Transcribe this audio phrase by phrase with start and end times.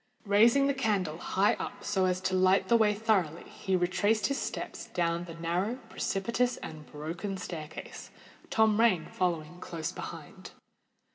[0.25, 4.39] Raising the candle high up so as to light the way thoroughly, he retraced his
[4.39, 8.09] steps down the narrow, precipitous, and broken staircase,
[8.49, 10.53] Tom Rain following close behind.